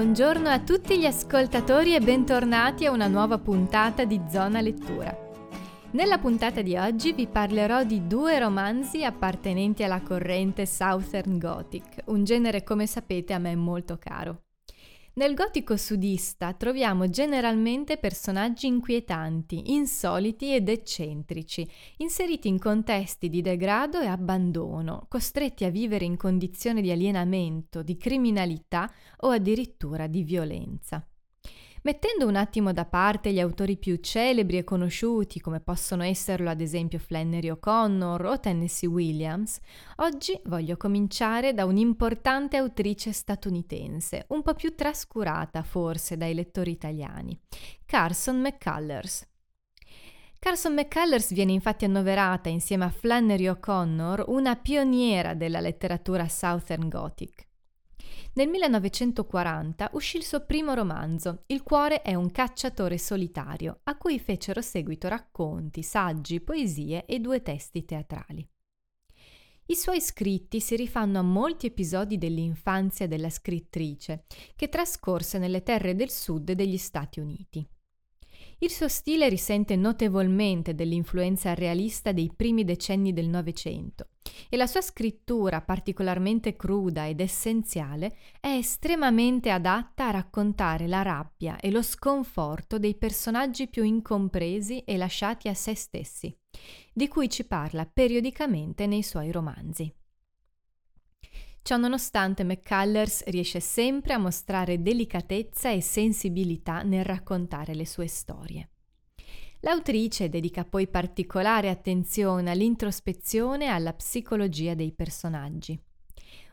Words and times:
buongiorno 0.00 0.48
a 0.48 0.60
tutti 0.60 0.98
gli 0.98 1.04
ascoltatori 1.04 1.94
e 1.94 2.00
bentornati 2.00 2.86
a 2.86 2.90
una 2.90 3.06
nuova 3.06 3.36
puntata 3.36 4.06
di 4.06 4.18
Zona 4.30 4.62
Lettura. 4.62 5.14
Nella 5.90 6.16
puntata 6.16 6.62
di 6.62 6.74
oggi 6.74 7.12
vi 7.12 7.26
parlerò 7.26 7.84
di 7.84 8.06
due 8.06 8.38
romanzi 8.38 9.04
appartenenti 9.04 9.82
alla 9.82 10.00
corrente 10.00 10.64
Southern 10.64 11.36
Gothic, 11.36 12.04
un 12.06 12.24
genere 12.24 12.64
come 12.64 12.86
sapete 12.86 13.34
a 13.34 13.38
me 13.38 13.54
molto 13.56 13.98
caro. 13.98 14.44
Nel 15.12 15.34
gotico 15.34 15.76
sudista 15.76 16.52
troviamo 16.52 17.10
generalmente 17.10 17.98
personaggi 17.98 18.68
inquietanti, 18.68 19.72
insoliti 19.72 20.54
ed 20.54 20.68
eccentrici, 20.68 21.68
inseriti 21.96 22.46
in 22.46 22.60
contesti 22.60 23.28
di 23.28 23.42
degrado 23.42 23.98
e 24.00 24.06
abbandono, 24.06 25.06
costretti 25.08 25.64
a 25.64 25.70
vivere 25.70 26.04
in 26.04 26.16
condizioni 26.16 26.80
di 26.80 26.92
alienamento, 26.92 27.82
di 27.82 27.96
criminalità 27.96 28.88
o 29.18 29.30
addirittura 29.30 30.06
di 30.06 30.22
violenza. 30.22 31.04
Mettendo 31.82 32.26
un 32.26 32.36
attimo 32.36 32.74
da 32.74 32.84
parte 32.84 33.32
gli 33.32 33.40
autori 33.40 33.78
più 33.78 33.96
celebri 33.96 34.58
e 34.58 34.64
conosciuti, 34.64 35.40
come 35.40 35.60
possono 35.60 36.02
esserlo 36.02 36.50
ad 36.50 36.60
esempio 36.60 36.98
Flannery 36.98 37.48
O'Connor 37.48 38.22
o 38.26 38.38
Tennessee 38.38 38.86
Williams, 38.86 39.58
oggi 39.96 40.38
voglio 40.44 40.76
cominciare 40.76 41.54
da 41.54 41.64
un'importante 41.64 42.58
autrice 42.58 43.12
statunitense, 43.12 44.26
un 44.28 44.42
po' 44.42 44.52
più 44.52 44.74
trascurata 44.74 45.62
forse 45.62 46.18
dai 46.18 46.34
lettori 46.34 46.72
italiani, 46.72 47.40
Carson 47.86 48.40
McCullers. 48.40 49.26
Carson 50.38 50.74
McCullers 50.74 51.32
viene 51.32 51.52
infatti 51.52 51.86
annoverata 51.86 52.50
insieme 52.50 52.84
a 52.84 52.90
Flannery 52.90 53.48
O'Connor 53.48 54.24
una 54.28 54.54
pioniera 54.56 55.32
della 55.32 55.60
letteratura 55.60 56.28
Southern 56.28 56.90
Gothic. 56.90 57.48
Nel 58.34 58.48
1940 58.48 59.90
uscì 59.92 60.16
il 60.16 60.24
suo 60.24 60.44
primo 60.44 60.74
romanzo, 60.74 61.42
Il 61.46 61.62
cuore 61.62 62.02
è 62.02 62.14
un 62.14 62.30
cacciatore 62.30 62.98
solitario, 62.98 63.80
a 63.84 63.96
cui 63.96 64.18
fecero 64.18 64.60
seguito 64.60 65.08
racconti, 65.08 65.82
saggi, 65.82 66.40
poesie 66.40 67.06
e 67.06 67.18
due 67.18 67.42
testi 67.42 67.84
teatrali. 67.84 68.48
I 69.66 69.76
suoi 69.76 70.00
scritti 70.00 70.60
si 70.60 70.74
rifanno 70.74 71.20
a 71.20 71.22
molti 71.22 71.66
episodi 71.66 72.18
dell'infanzia 72.18 73.06
della 73.06 73.30
scrittrice, 73.30 74.24
che 74.56 74.68
trascorse 74.68 75.38
nelle 75.38 75.62
terre 75.62 75.94
del 75.94 76.10
sud 76.10 76.52
degli 76.52 76.76
Stati 76.76 77.20
Uniti. 77.20 77.64
Il 78.58 78.70
suo 78.70 78.88
stile 78.88 79.28
risente 79.28 79.76
notevolmente 79.76 80.74
dell'influenza 80.74 81.54
realista 81.54 82.12
dei 82.12 82.30
primi 82.34 82.64
decenni 82.64 83.12
del 83.12 83.28
Novecento 83.28 84.08
e 84.50 84.56
la 84.56 84.66
sua 84.66 84.82
scrittura, 84.82 85.62
particolarmente 85.62 86.56
cruda 86.56 87.06
ed 87.06 87.20
essenziale, 87.20 88.16
è 88.40 88.48
estremamente 88.48 89.48
adatta 89.48 90.08
a 90.08 90.10
raccontare 90.10 90.88
la 90.88 91.02
rabbia 91.02 91.58
e 91.60 91.70
lo 91.70 91.82
sconforto 91.82 92.78
dei 92.78 92.96
personaggi 92.96 93.68
più 93.68 93.84
incompresi 93.84 94.80
e 94.80 94.96
lasciati 94.96 95.48
a 95.48 95.54
se 95.54 95.76
stessi, 95.76 96.36
di 96.92 97.06
cui 97.06 97.30
ci 97.30 97.46
parla 97.46 97.86
periodicamente 97.86 98.86
nei 98.86 99.04
suoi 99.04 99.30
romanzi. 99.30 99.94
Ciononostante 101.62 102.42
McCullers 102.42 103.22
riesce 103.26 103.60
sempre 103.60 104.14
a 104.14 104.18
mostrare 104.18 104.82
delicatezza 104.82 105.70
e 105.70 105.80
sensibilità 105.80 106.82
nel 106.82 107.04
raccontare 107.04 107.74
le 107.74 107.86
sue 107.86 108.08
storie. 108.08 108.70
L'autrice 109.60 110.30
dedica 110.30 110.64
poi 110.64 110.88
particolare 110.88 111.68
attenzione 111.68 112.50
all'introspezione 112.50 113.66
e 113.66 113.68
alla 113.68 113.92
psicologia 113.92 114.74
dei 114.74 114.92
personaggi. 114.92 115.78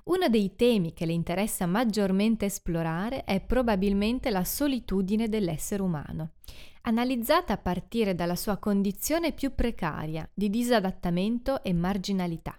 Uno 0.05 0.29
dei 0.29 0.55
temi 0.55 0.93
che 0.93 1.05
le 1.05 1.13
interessa 1.13 1.65
maggiormente 1.65 2.45
esplorare 2.45 3.23
è 3.23 3.41
probabilmente 3.41 4.29
la 4.29 4.43
solitudine 4.43 5.29
dell'essere 5.29 5.81
umano, 5.81 6.31
analizzata 6.81 7.53
a 7.53 7.57
partire 7.57 8.15
dalla 8.15 8.35
sua 8.35 8.57
condizione 8.57 9.33
più 9.33 9.53
precaria 9.53 10.29
di 10.33 10.49
disadattamento 10.49 11.63
e 11.63 11.73
marginalità. 11.73 12.57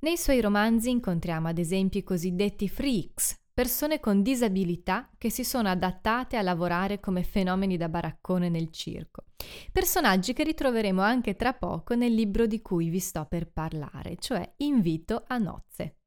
Nei 0.00 0.18
suoi 0.18 0.40
romanzi 0.40 0.90
incontriamo 0.90 1.48
ad 1.48 1.58
esempio 1.58 2.00
i 2.00 2.04
cosiddetti 2.04 2.68
freaks, 2.68 3.43
persone 3.54 4.00
con 4.00 4.20
disabilità 4.20 5.08
che 5.16 5.30
si 5.30 5.44
sono 5.44 5.68
adattate 5.68 6.36
a 6.36 6.42
lavorare 6.42 6.98
come 6.98 7.22
fenomeni 7.22 7.76
da 7.76 7.88
baraccone 7.88 8.48
nel 8.48 8.72
circo. 8.72 9.26
Personaggi 9.70 10.32
che 10.32 10.42
ritroveremo 10.42 11.00
anche 11.00 11.36
tra 11.36 11.52
poco 11.52 11.94
nel 11.94 12.12
libro 12.12 12.46
di 12.46 12.60
cui 12.60 12.88
vi 12.88 12.98
sto 12.98 13.26
per 13.26 13.50
parlare, 13.52 14.16
cioè 14.18 14.52
Invito 14.58 15.22
a 15.28 15.38
nozze. 15.38 15.98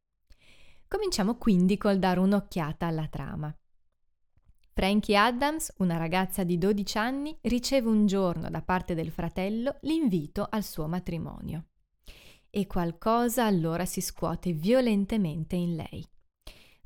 Cominciamo 0.90 1.38
quindi 1.38 1.78
col 1.78 2.00
dare 2.00 2.20
un'occhiata 2.20 2.86
alla 2.86 3.08
trama. 3.08 3.56
Frankie 4.74 5.18
Adams, 5.18 5.74
una 5.78 5.98
ragazza 5.98 6.44
di 6.44 6.58
12 6.58 6.98
anni, 6.98 7.38
riceve 7.44 7.88
un 7.88 8.06
giorno 8.06 8.50
da 8.50 8.62
parte 8.62 8.94
del 8.94 9.10
fratello 9.10 9.78
l'invito 9.82 10.46
al 10.50 10.64
suo 10.64 10.88
matrimonio 10.88 11.70
e 12.50 12.68
qualcosa 12.68 13.46
allora 13.46 13.86
si 13.86 14.02
scuote 14.02 14.52
violentemente 14.52 15.56
in 15.56 15.76
lei. 15.76 16.08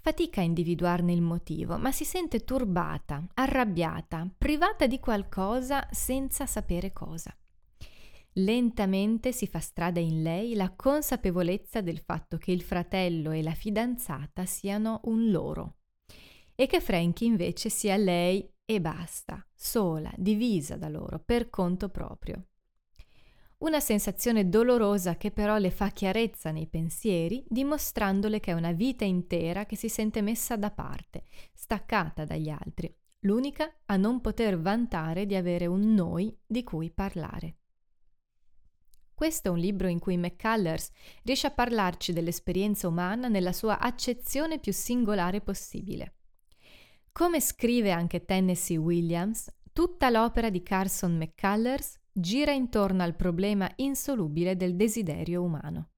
Fatica 0.03 0.41
a 0.41 0.44
individuarne 0.44 1.13
il 1.13 1.22
motivo, 1.22 1.78
ma 1.78 1.91
si 1.91 2.06
sente 2.06 2.44
turbata, 2.44 3.23
arrabbiata, 3.35 4.28
privata 4.35 4.88
di 4.88 5.00
qualcosa 5.00 5.88
senza 5.91 6.47
sapere 6.47 6.91
cosa. 6.91 7.31
Lentamente 8.34 9.31
si 9.31 9.45
fa 9.45 9.59
strada 9.59 10.00
in 10.00 10.23
lei 10.23 10.56
la 10.56 10.73
consapevolezza 10.75 11.81
del 11.81 12.00
fatto 12.00 12.38
che 12.38 12.51
il 12.51 12.63
fratello 12.63 13.29
e 13.29 13.44
la 13.44 13.53
fidanzata 13.53 14.44
siano 14.45 15.01
un 15.03 15.29
loro 15.29 15.75
e 16.56 16.66
che 16.66 16.81
Frankie 16.81 17.28
invece 17.28 17.69
sia 17.69 17.95
lei 17.95 18.51
e 18.66 18.81
basta, 18.81 19.45
sola, 19.53 20.12
divisa 20.16 20.78
da 20.78 20.89
loro, 20.89 21.19
per 21.19 21.51
conto 21.51 21.89
proprio. 21.89 22.47
Una 23.62 23.80
sensazione 23.80 24.50
dolorosa 24.50 25.18
che 25.18 25.30
però 25.30 25.58
le 25.58 25.70
fa 25.70 25.90
chiarezza 25.90 26.50
nei 26.50 26.66
pensieri, 26.66 27.46
dimostrandole 27.48 28.40
che 28.40 28.52
è 28.52 28.56
una 28.56 28.72
vita 28.72 29.06
intera 29.06 29.68
che 29.68 29.76
si 29.76 29.88
sente 29.88 30.24
messa 30.24 30.56
da 30.56 30.72
parte, 30.72 31.26
staccata 31.54 32.26
dagli 32.26 32.50
altri, 32.50 32.92
l'unica 33.20 33.72
a 33.86 33.98
non 33.98 34.20
poter 34.20 34.60
vantare 34.60 35.28
di 35.28 35.36
avere 35.36 35.68
un 35.68 35.94
noi 35.94 36.36
di 36.44 36.64
cui 36.64 36.90
parlare. 36.90 37.58
Questo 39.14 39.50
è 39.50 39.52
un 39.52 39.60
libro 39.60 39.88
in 39.88 40.00
cui 40.00 40.18
McCullers 40.18 40.90
riesce 41.22 41.46
a 41.46 41.52
parlarci 41.52 42.14
dell'esperienza 42.14 42.88
umana 42.88 43.28
nella 43.28 43.54
sua 43.54 43.78
accezione 43.78 44.58
più 44.58 44.74
singolare 44.74 45.40
possibile. 45.40 46.16
Come 47.12 47.40
scrive 47.40 47.92
anche 47.92 48.26
Tennessee 48.26 48.78
Williams, 48.78 49.54
tutta 49.72 50.10
l'opera 50.10 50.50
di 50.50 50.64
Carson 50.64 51.16
McCullers 51.16 52.00
gira 52.12 52.52
intorno 52.52 53.04
al 53.04 53.16
problema 53.16 53.72
insolubile 53.78 54.56
del 54.56 54.76
desiderio 54.76 55.42
umano. 55.42 55.90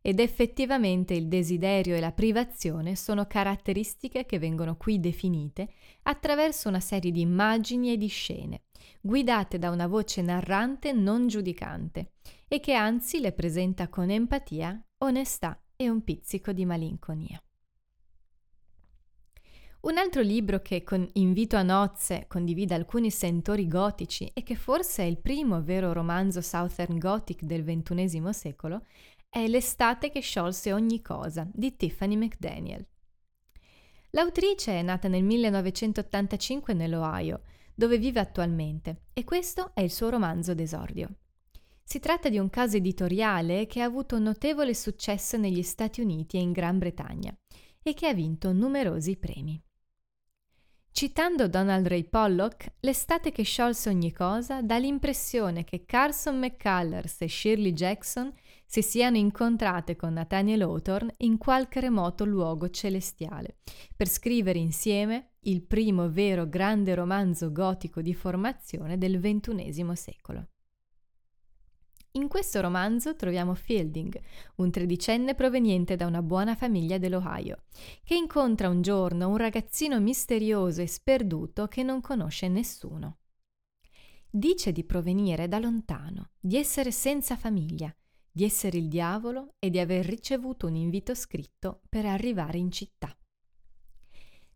Ed 0.00 0.18
effettivamente 0.18 1.14
il 1.14 1.28
desiderio 1.28 1.94
e 1.94 2.00
la 2.00 2.10
privazione 2.10 2.96
sono 2.96 3.26
caratteristiche 3.26 4.26
che 4.26 4.38
vengono 4.40 4.76
qui 4.76 4.98
definite 4.98 5.72
attraverso 6.02 6.68
una 6.68 6.80
serie 6.80 7.12
di 7.12 7.20
immagini 7.20 7.92
e 7.92 7.96
di 7.96 8.08
scene, 8.08 8.62
guidate 9.00 9.58
da 9.58 9.70
una 9.70 9.86
voce 9.86 10.20
narrante 10.22 10.92
non 10.92 11.28
giudicante 11.28 12.14
e 12.48 12.58
che 12.58 12.74
anzi 12.74 13.20
le 13.20 13.32
presenta 13.32 13.88
con 13.88 14.10
empatia, 14.10 14.84
onestà 14.98 15.62
e 15.76 15.88
un 15.88 16.02
pizzico 16.02 16.52
di 16.52 16.64
malinconia. 16.64 17.40
Un 19.82 19.98
altro 19.98 20.22
libro 20.22 20.60
che 20.60 20.84
con 20.84 21.08
Invito 21.14 21.56
a 21.56 21.64
nozze 21.64 22.26
condivide 22.28 22.72
alcuni 22.72 23.10
sentori 23.10 23.66
gotici 23.66 24.30
e 24.32 24.44
che 24.44 24.54
forse 24.54 25.02
è 25.02 25.06
il 25.06 25.18
primo 25.18 25.60
vero 25.60 25.92
romanzo 25.92 26.40
Southern 26.40 26.98
Gothic 26.98 27.42
del 27.42 27.64
XXI 27.64 28.32
secolo 28.32 28.86
è 29.28 29.48
L'estate 29.48 30.12
che 30.12 30.20
sciolse 30.20 30.72
ogni 30.72 31.02
cosa 31.02 31.48
di 31.52 31.74
Tiffany 31.74 32.14
McDaniel. 32.14 32.86
L'autrice 34.10 34.78
è 34.78 34.82
nata 34.82 35.08
nel 35.08 35.24
1985 35.24 36.74
nell'Ohio, 36.74 37.42
dove 37.74 37.98
vive 37.98 38.20
attualmente, 38.20 39.06
e 39.12 39.24
questo 39.24 39.72
è 39.74 39.80
il 39.80 39.90
suo 39.90 40.10
romanzo 40.10 40.54
d'esordio. 40.54 41.08
Si 41.82 41.98
tratta 41.98 42.28
di 42.28 42.38
un 42.38 42.50
caso 42.50 42.76
editoriale 42.76 43.66
che 43.66 43.80
ha 43.80 43.86
avuto 43.86 44.20
notevole 44.20 44.74
successo 44.74 45.36
negli 45.36 45.62
Stati 45.62 46.00
Uniti 46.00 46.36
e 46.36 46.40
in 46.40 46.52
Gran 46.52 46.78
Bretagna 46.78 47.36
e 47.82 47.94
che 47.94 48.06
ha 48.06 48.14
vinto 48.14 48.52
numerosi 48.52 49.16
premi. 49.16 49.60
Citando 50.92 51.48
Donald 51.48 51.88
Ray 51.88 52.04
Pollock, 52.04 52.74
l'estate 52.80 53.32
che 53.32 53.42
sciolse 53.44 53.88
ogni 53.88 54.12
cosa 54.12 54.60
dà 54.60 54.76
l'impressione 54.76 55.64
che 55.64 55.86
Carson 55.86 56.38
McCullers 56.38 57.22
e 57.22 57.28
Shirley 57.28 57.72
Jackson 57.72 58.30
si 58.66 58.82
siano 58.82 59.16
incontrate 59.16 59.96
con 59.96 60.12
Nathaniel 60.12 60.62
Hawthorne 60.62 61.14
in 61.18 61.38
qualche 61.38 61.80
remoto 61.80 62.26
luogo 62.26 62.68
celestiale, 62.68 63.56
per 63.96 64.06
scrivere 64.06 64.58
insieme 64.58 65.30
il 65.44 65.62
primo 65.62 66.10
vero 66.10 66.46
grande 66.46 66.94
romanzo 66.94 67.50
gotico 67.50 68.02
di 68.02 68.12
formazione 68.12 68.98
del 68.98 69.18
XXI 69.18 69.96
secolo. 69.96 70.46
In 72.14 72.28
questo 72.28 72.60
romanzo 72.60 73.16
troviamo 73.16 73.54
Fielding, 73.54 74.20
un 74.56 74.70
tredicenne 74.70 75.34
proveniente 75.34 75.96
da 75.96 76.04
una 76.04 76.20
buona 76.20 76.54
famiglia 76.54 76.98
dell'Ohio, 76.98 77.62
che 78.04 78.14
incontra 78.14 78.68
un 78.68 78.82
giorno 78.82 79.30
un 79.30 79.38
ragazzino 79.38 79.98
misterioso 79.98 80.82
e 80.82 80.86
sperduto 80.86 81.68
che 81.68 81.82
non 81.82 82.02
conosce 82.02 82.48
nessuno. 82.48 83.20
Dice 84.28 84.72
di 84.72 84.84
provenire 84.84 85.48
da 85.48 85.58
lontano, 85.58 86.32
di 86.38 86.58
essere 86.58 86.90
senza 86.90 87.34
famiglia, 87.34 87.94
di 88.30 88.44
essere 88.44 88.76
il 88.76 88.88
diavolo 88.88 89.54
e 89.58 89.70
di 89.70 89.78
aver 89.78 90.04
ricevuto 90.04 90.66
un 90.66 90.74
invito 90.74 91.14
scritto 91.14 91.80
per 91.88 92.04
arrivare 92.04 92.58
in 92.58 92.70
città. 92.70 93.16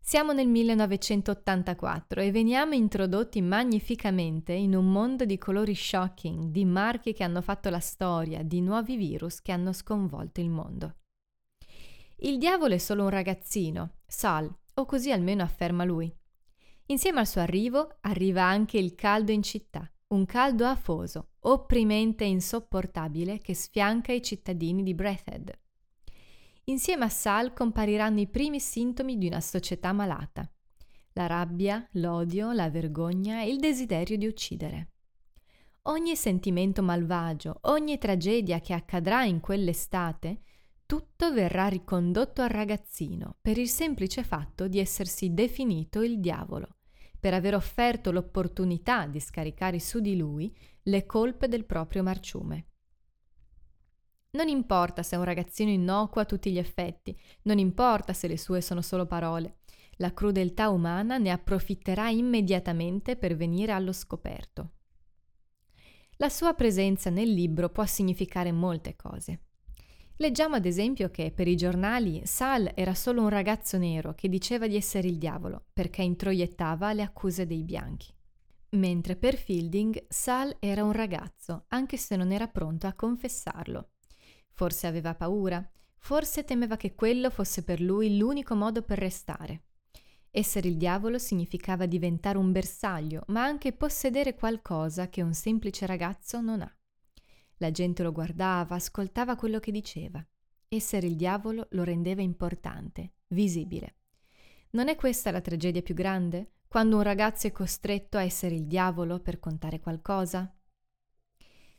Siamo 0.09 0.31
nel 0.31 0.47
1984 0.47 2.21
e 2.21 2.31
veniamo 2.31 2.75
introdotti 2.75 3.41
magnificamente 3.41 4.53
in 4.53 4.73
un 4.73 4.89
mondo 4.89 5.25
di 5.25 5.37
colori 5.37 5.75
shocking, 5.75 6.45
di 6.45 6.63
marchi 6.63 7.11
che 7.11 7.25
hanno 7.25 7.41
fatto 7.41 7.69
la 7.69 7.81
storia, 7.81 8.41
di 8.41 8.61
nuovi 8.61 8.95
virus 8.95 9.41
che 9.41 9.51
hanno 9.51 9.73
sconvolto 9.73 10.39
il 10.39 10.49
mondo. 10.49 10.95
Il 12.19 12.37
diavolo 12.37 12.73
è 12.73 12.77
solo 12.77 13.03
un 13.03 13.09
ragazzino, 13.09 13.95
Sal, 14.07 14.49
o 14.75 14.85
così 14.85 15.11
almeno 15.11 15.43
afferma 15.43 15.83
lui. 15.83 16.09
Insieme 16.85 17.19
al 17.19 17.27
suo 17.27 17.41
arrivo 17.41 17.97
arriva 17.99 18.43
anche 18.43 18.77
il 18.77 18.95
caldo 18.95 19.33
in 19.33 19.43
città, 19.43 19.91
un 20.13 20.25
caldo 20.25 20.65
afoso, 20.67 21.31
opprimente 21.39 22.23
e 22.23 22.29
insopportabile 22.29 23.39
che 23.39 23.53
sfianca 23.53 24.13
i 24.13 24.21
cittadini 24.21 24.83
di 24.83 24.93
Breathed. 24.93 25.66
Insieme 26.69 27.05
a 27.05 27.09
Sal 27.09 27.53
compariranno 27.53 28.19
i 28.19 28.27
primi 28.27 28.59
sintomi 28.59 29.17
di 29.17 29.27
una 29.27 29.39
società 29.39 29.93
malata. 29.93 30.51
La 31.13 31.25
rabbia, 31.25 31.87
l'odio, 31.93 32.51
la 32.51 32.69
vergogna 32.69 33.41
e 33.41 33.47
il 33.47 33.57
desiderio 33.57 34.17
di 34.17 34.27
uccidere. 34.27 34.91
Ogni 35.83 36.17
sentimento 36.17 36.83
malvagio, 36.83 37.59
ogni 37.61 37.97
tragedia 37.97 38.59
che 38.59 38.73
accadrà 38.73 39.23
in 39.23 39.39
quell'estate, 39.39 40.41
tutto 40.85 41.31
verrà 41.31 41.67
ricondotto 41.67 42.41
al 42.41 42.49
ragazzino 42.49 43.37
per 43.41 43.57
il 43.57 43.69
semplice 43.69 44.23
fatto 44.23 44.67
di 44.67 44.79
essersi 44.79 45.33
definito 45.33 46.01
il 46.01 46.19
diavolo, 46.19 46.79
per 47.17 47.33
aver 47.33 47.55
offerto 47.55 48.11
l'opportunità 48.11 49.05
di 49.07 49.21
scaricare 49.21 49.79
su 49.79 50.01
di 50.01 50.17
lui 50.17 50.53
le 50.83 51.05
colpe 51.05 51.47
del 51.47 51.63
proprio 51.63 52.03
marciume. 52.03 52.71
Non 54.37 54.49
importa 54.49 55.01
se 55.01 55.15
è 55.15 55.17
un 55.17 55.25
ragazzino 55.25 55.71
innocuo 55.71 56.21
a 56.21 56.25
tutti 56.25 56.51
gli 56.51 56.59
effetti, 56.59 57.19
non 57.43 57.57
importa 57.57 58.13
se 58.13 58.27
le 58.27 58.37
sue 58.37 58.61
sono 58.61 58.83
solo 58.83 59.07
parole. 59.07 59.61
La 59.95 60.13
crudeltà 60.13 60.69
umana 60.69 61.17
ne 61.17 61.31
approfitterà 61.31 62.09
immediatamente 62.09 63.15
per 63.15 63.35
venire 63.35 63.71
allo 63.71 63.91
scoperto. 63.91 64.73
La 66.17 66.29
sua 66.29 66.53
presenza 66.53 67.09
nel 67.09 67.33
libro 67.33 67.69
può 67.69 67.83
significare 67.87 68.51
molte 68.51 68.95
cose. 68.95 69.41
Leggiamo 70.17 70.53
ad 70.53 70.65
esempio 70.65 71.09
che 71.09 71.31
per 71.31 71.47
i 71.47 71.55
giornali 71.55 72.21
Sal 72.23 72.71
era 72.75 72.93
solo 72.93 73.23
un 73.23 73.29
ragazzo 73.29 73.79
nero 73.79 74.13
che 74.13 74.29
diceva 74.29 74.67
di 74.67 74.75
essere 74.75 75.07
il 75.07 75.17
diavolo 75.17 75.65
perché 75.73 76.03
introiettava 76.03 76.93
le 76.93 77.01
accuse 77.01 77.47
dei 77.47 77.63
bianchi. 77.63 78.13
Mentre 78.71 79.15
per 79.15 79.35
Fielding 79.35 80.05
Sal 80.07 80.57
era 80.59 80.83
un 80.83 80.91
ragazzo, 80.91 81.65
anche 81.69 81.97
se 81.97 82.15
non 82.15 82.31
era 82.31 82.47
pronto 82.47 82.85
a 82.85 82.93
confessarlo. 82.93 83.93
Forse 84.57 84.87
aveva 84.87 85.13
paura, 85.13 85.63
forse 85.99 86.43
temeva 86.43 86.77
che 86.77 86.95
quello 86.95 87.29
fosse 87.29 87.63
per 87.63 87.79
lui 87.79 88.17
l'unico 88.17 88.55
modo 88.55 88.81
per 88.81 88.97
restare. 88.97 89.65
Essere 90.31 90.67
il 90.67 90.77
diavolo 90.77 91.19
significava 91.19 91.85
diventare 91.85 92.39
un 92.39 92.51
bersaglio, 92.51 93.21
ma 93.27 93.43
anche 93.43 93.71
possedere 93.71 94.33
qualcosa 94.33 95.09
che 95.09 95.21
un 95.21 95.35
semplice 95.35 95.85
ragazzo 95.85 96.41
non 96.41 96.61
ha. 96.61 96.77
La 97.57 97.69
gente 97.69 98.01
lo 98.01 98.11
guardava, 98.11 98.73
ascoltava 98.73 99.35
quello 99.35 99.59
che 99.59 99.69
diceva. 99.69 100.25
Essere 100.67 101.05
il 101.05 101.15
diavolo 101.15 101.67
lo 101.71 101.83
rendeva 101.83 102.23
importante, 102.23 103.17
visibile. 103.27 103.97
Non 104.71 104.87
è 104.87 104.95
questa 104.95 105.29
la 105.29 105.41
tragedia 105.41 105.83
più 105.83 105.93
grande? 105.93 106.53
Quando 106.67 106.95
un 106.95 107.03
ragazzo 107.03 107.45
è 107.45 107.51
costretto 107.51 108.17
a 108.17 108.23
essere 108.23 108.55
il 108.55 108.65
diavolo 108.65 109.19
per 109.19 109.37
contare 109.37 109.79
qualcosa? 109.79 110.51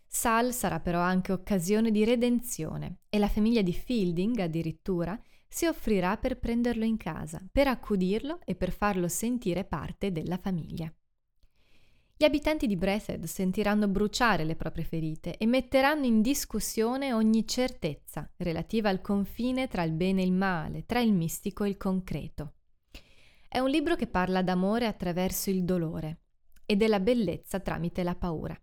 Sal 0.09 0.55
sarà 0.55 0.81
però 0.81 1.01
anche 1.01 1.33
occasione 1.33 1.91
di 1.91 2.05
redenzione 2.05 3.01
e 3.11 3.19
la 3.19 3.29
famiglia 3.29 3.61
di 3.63 3.75
Fielding 3.75 4.39
addirittura 4.39 5.21
si 5.47 5.67
offrirà 5.67 6.17
per 6.17 6.39
prenderlo 6.39 6.85
in 6.85 6.97
casa, 6.97 7.47
per 7.53 7.69
accudirlo 7.69 8.41
e 8.45 8.55
per 8.55 8.73
farlo 8.73 9.07
sentire 9.07 9.65
parte 9.65 10.11
della 10.11 10.39
famiglia. 10.39 10.93
Gli 12.21 12.25
abitanti 12.25 12.67
di 12.67 12.77
Breathed 12.77 13.25
sentiranno 13.27 13.87
bruciare 13.87 14.43
le 14.43 14.57
proprie 14.57 14.85
ferite 14.85 15.37
e 15.37 15.47
metteranno 15.47 16.05
in 16.05 16.21
discussione 16.21 17.13
ogni 17.13 17.47
certezza 17.47 18.29
relativa 18.39 18.89
al 18.89 19.01
confine 19.01 19.69
tra 19.69 19.85
il 19.85 19.93
bene 19.93 20.23
e 20.23 20.25
il 20.25 20.33
male, 20.33 20.85
tra 20.85 21.01
il 21.01 21.13
mistico 21.13 21.63
e 21.63 21.69
il 21.69 21.77
concreto. 21.77 22.55
È 23.47 23.61
un 23.61 23.71
libro 23.71 23.95
che 23.95 24.09
parla 24.09 24.43
d'amore 24.43 24.87
attraverso 24.87 25.49
il 25.51 25.65
dolore 25.65 26.23
e 26.67 26.75
della 26.75 26.99
bellezza 26.99 27.61
tramite 27.61 28.03
la 28.03 28.17
paura. 28.17 28.61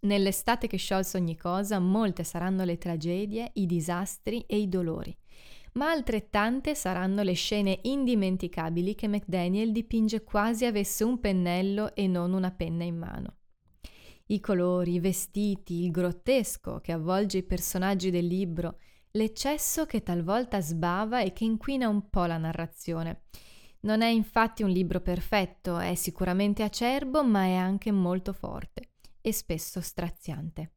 Nell'estate 0.00 0.68
che 0.68 0.76
sciolse 0.76 1.16
ogni 1.16 1.36
cosa, 1.36 1.80
molte 1.80 2.22
saranno 2.22 2.62
le 2.62 2.78
tragedie, 2.78 3.50
i 3.54 3.66
disastri 3.66 4.44
e 4.46 4.56
i 4.58 4.68
dolori, 4.68 5.16
ma 5.72 5.90
altrettante 5.90 6.76
saranno 6.76 7.22
le 7.22 7.32
scene 7.32 7.80
indimenticabili 7.82 8.94
che 8.94 9.08
McDaniel 9.08 9.72
dipinge 9.72 10.22
quasi 10.22 10.66
avesse 10.66 11.02
un 11.02 11.18
pennello 11.18 11.96
e 11.96 12.06
non 12.06 12.32
una 12.32 12.52
penna 12.52 12.84
in 12.84 12.96
mano. 12.96 13.36
I 14.26 14.38
colori, 14.38 14.94
i 14.94 15.00
vestiti, 15.00 15.82
il 15.82 15.90
grottesco 15.90 16.78
che 16.80 16.92
avvolge 16.92 17.38
i 17.38 17.42
personaggi 17.42 18.10
del 18.10 18.26
libro, 18.26 18.78
l'eccesso 19.12 19.84
che 19.84 20.04
talvolta 20.04 20.60
sbava 20.60 21.22
e 21.22 21.32
che 21.32 21.42
inquina 21.42 21.88
un 21.88 22.08
po' 22.08 22.26
la 22.26 22.36
narrazione. 22.36 23.22
Non 23.80 24.02
è 24.02 24.08
infatti 24.08 24.62
un 24.62 24.70
libro 24.70 25.00
perfetto, 25.00 25.78
è 25.78 25.96
sicuramente 25.96 26.62
acerbo, 26.62 27.24
ma 27.24 27.44
è 27.44 27.54
anche 27.54 27.90
molto 27.90 28.32
forte 28.32 28.87
e 29.28 29.32
spesso 29.32 29.80
straziante. 29.80 30.72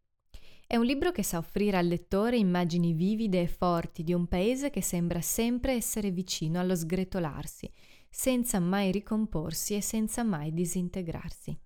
È 0.68 0.78
un 0.78 0.86
libro 0.86 1.12
che 1.12 1.24
sa 1.24 1.38
offrire 1.38 1.78
al 1.78 1.88
lettore 1.88 2.38
immagini 2.38 2.94
vivide 2.94 3.42
e 3.42 3.48
forti 3.48 4.04
di 4.04 4.14
un 4.14 4.28
paese 4.28 4.70
che 4.70 4.82
sembra 4.82 5.20
sempre 5.20 5.74
essere 5.74 6.12
vicino 6.12 6.60
allo 6.60 6.76
sgretolarsi, 6.76 7.70
senza 8.10 8.60
mai 8.60 8.92
ricomporsi 8.92 9.76
e 9.76 9.82
senza 9.82 10.24
mai 10.24 10.54
disintegrarsi. 10.54 11.58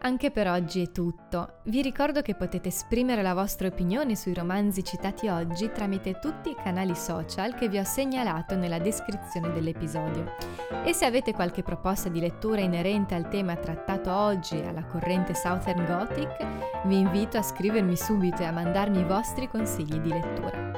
Anche 0.00 0.30
per 0.30 0.46
oggi 0.46 0.82
è 0.82 0.92
tutto. 0.92 1.54
Vi 1.64 1.82
ricordo 1.82 2.22
che 2.22 2.36
potete 2.36 2.68
esprimere 2.68 3.20
la 3.20 3.34
vostra 3.34 3.66
opinione 3.66 4.14
sui 4.14 4.32
romanzi 4.32 4.84
citati 4.84 5.26
oggi 5.26 5.72
tramite 5.72 6.20
tutti 6.20 6.50
i 6.50 6.56
canali 6.56 6.94
social 6.94 7.54
che 7.56 7.68
vi 7.68 7.78
ho 7.78 7.84
segnalato 7.84 8.54
nella 8.54 8.78
descrizione 8.78 9.52
dell'episodio. 9.52 10.36
E 10.84 10.92
se 10.92 11.04
avete 11.04 11.32
qualche 11.32 11.64
proposta 11.64 12.08
di 12.08 12.20
lettura 12.20 12.60
inerente 12.60 13.16
al 13.16 13.28
tema 13.28 13.56
trattato 13.56 14.14
oggi 14.14 14.56
alla 14.60 14.84
corrente 14.84 15.34
Southern 15.34 15.84
Gothic, 15.84 16.46
vi 16.84 16.98
invito 16.98 17.36
a 17.36 17.42
scrivermi 17.42 17.96
subito 17.96 18.42
e 18.42 18.46
a 18.46 18.52
mandarmi 18.52 19.00
i 19.00 19.04
vostri 19.04 19.48
consigli 19.48 19.98
di 19.98 20.10
lettura. 20.10 20.70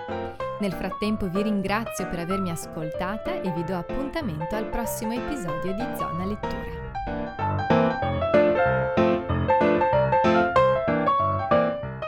Nel 0.61 0.73
frattempo 0.73 1.29
vi 1.29 1.43
ringrazio 1.43 2.09
per 2.09 2.21
avermi 2.21 2.51
ascoltata 2.51 3.41
e 3.43 3.53
vi 3.53 3.65
do 3.65 3.77
appuntamento 3.77 4.57
al 4.57 4.69
prossimo 4.71 5.13
episodio 5.13 5.75
di 5.75 5.85
Zona 5.97 6.25
Lettura. 6.25 6.80